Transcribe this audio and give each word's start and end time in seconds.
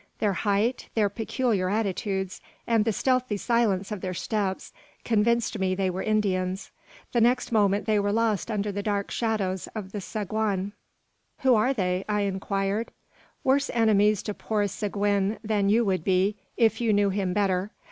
Their 0.17 0.33
height, 0.33 0.89
their 0.95 1.09
peculiar 1.09 1.69
attitudes, 1.69 2.41
and 2.65 2.85
the 2.85 2.91
stealthy 2.91 3.37
silence 3.37 3.91
of 3.91 4.01
their 4.01 4.15
steps, 4.15 4.73
convinced 5.05 5.59
me 5.59 5.75
they 5.75 5.91
were 5.91 6.01
Indians. 6.01 6.71
The 7.11 7.21
next 7.21 7.51
moment 7.51 7.85
they 7.85 7.99
were 7.99 8.11
lost 8.11 8.49
under 8.49 8.71
the 8.71 8.81
dark 8.81 9.11
shadows 9.11 9.67
of 9.75 9.91
the 9.91 10.01
saguan. 10.01 10.71
"Who 11.41 11.53
are 11.53 11.71
they?" 11.71 12.03
I 12.09 12.21
inquired. 12.21 12.89
"Worse 13.43 13.69
enemies 13.75 14.23
to 14.23 14.33
poor 14.33 14.67
Seguin 14.67 15.37
than 15.43 15.69
you 15.69 15.85
would 15.85 16.03
be, 16.03 16.35
if 16.57 16.81
you 16.81 16.93
knew 16.93 17.11
him 17.11 17.31
better. 17.31 17.69